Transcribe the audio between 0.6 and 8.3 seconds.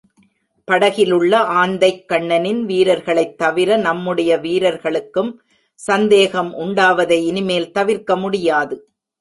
படகிலுள்ள ஆந்தைக்கண்ணனின் வீரர்களைத் தவிர நம்முடைய வீரர்களுக்கும் சந்தேகம் உண்டாவதை இனிமேல் தவிர்க்க